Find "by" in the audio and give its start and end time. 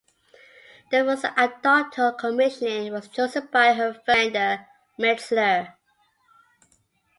3.51-3.73